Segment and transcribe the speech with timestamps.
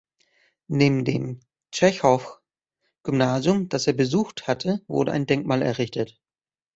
[0.67, 1.41] Neben dem
[1.71, 6.19] Tschechow-Gymnasium, das er besucht hatte, wurde ein Denkmal errichtet.